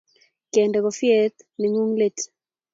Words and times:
Kendene 0.51 0.77
kofiet 0.83 1.35
nengung 1.59 1.93
leet 1.99 2.17